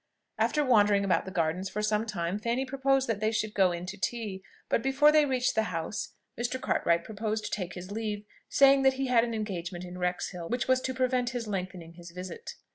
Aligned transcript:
After 0.39 0.65
wandering 0.65 1.05
about 1.05 1.25
the 1.25 1.29
gardens 1.31 1.69
for 1.69 1.83
some 1.83 2.07
time, 2.07 2.39
Fanny 2.39 2.65
proposed 2.65 3.07
that 3.07 3.19
they 3.19 3.31
should 3.31 3.53
go 3.53 3.71
in 3.71 3.85
to 3.85 3.99
tea; 3.99 4.41
but 4.67 4.81
before 4.81 5.11
they 5.11 5.25
reached 5.27 5.53
the 5.53 5.61
house, 5.69 6.15
Mr. 6.35 6.59
Cartwright 6.59 7.03
proposed 7.03 7.45
to 7.45 7.51
take 7.51 7.73
his 7.75 7.91
leave, 7.91 8.25
saying 8.49 8.81
that 8.81 8.93
he 8.93 9.09
had 9.09 9.23
an 9.23 9.35
engagement 9.35 9.85
in 9.85 9.99
Wrexhill, 9.99 10.49
which 10.49 10.67
was 10.67 10.81
to 10.81 10.95
prevent 10.95 11.29
his 11.37 11.47
lengthening 11.47 11.93
his 11.97 12.09
visit. 12.09 12.55